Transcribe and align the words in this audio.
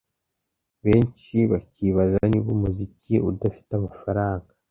benshi 0.85 1.37
bakibaza 1.51 2.19
niba 2.31 2.49
Umuziki 2.57 3.13
udafite 3.29 3.71
amafaranga 3.79 4.49